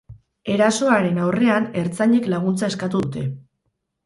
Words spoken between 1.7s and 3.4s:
ertzainek laguntza eskatu dute.